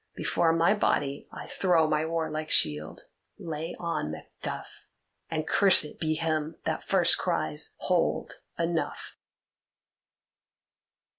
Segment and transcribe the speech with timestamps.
[0.15, 3.01] Before my body I throw my warlike shield.
[3.37, 4.87] Lay on, Macduff,
[5.29, 9.15] and cursed be him that first cries, 'Hold, enough!